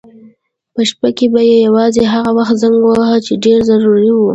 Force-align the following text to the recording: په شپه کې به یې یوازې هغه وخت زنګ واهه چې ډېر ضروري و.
په 0.73 0.81
شپه 0.89 1.09
کې 1.17 1.25
به 1.33 1.41
یې 1.49 1.57
یوازې 1.67 2.01
هغه 2.13 2.31
وخت 2.37 2.55
زنګ 2.63 2.77
واهه 2.83 3.17
چې 3.25 3.33
ډېر 3.45 3.59
ضروري 3.69 4.09
و. 4.13 4.19